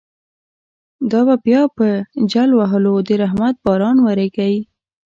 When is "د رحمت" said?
3.07-3.55